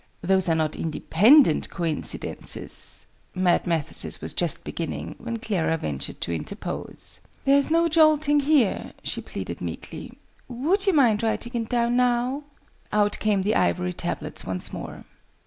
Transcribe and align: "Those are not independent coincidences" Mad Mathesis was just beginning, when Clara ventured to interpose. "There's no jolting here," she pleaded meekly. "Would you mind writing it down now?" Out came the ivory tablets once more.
"Those 0.23 0.49
are 0.49 0.55
not 0.55 0.75
independent 0.75 1.69
coincidences" 1.69 3.05
Mad 3.35 3.67
Mathesis 3.67 4.19
was 4.19 4.33
just 4.33 4.63
beginning, 4.63 5.13
when 5.19 5.37
Clara 5.37 5.77
ventured 5.77 6.19
to 6.21 6.31
interpose. 6.33 7.19
"There's 7.45 7.69
no 7.69 7.87
jolting 7.87 8.39
here," 8.39 8.93
she 9.03 9.21
pleaded 9.21 9.61
meekly. 9.61 10.17
"Would 10.47 10.87
you 10.87 10.93
mind 10.93 11.21
writing 11.21 11.51
it 11.53 11.69
down 11.69 11.97
now?" 11.97 12.45
Out 12.91 13.19
came 13.19 13.43
the 13.43 13.53
ivory 13.55 13.93
tablets 13.93 14.43
once 14.43 14.73
more. 14.73 15.05